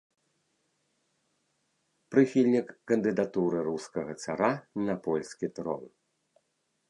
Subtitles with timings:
[2.15, 4.51] Прыхільнік кандыдатуры рускага цара
[4.87, 5.83] на польскі трон.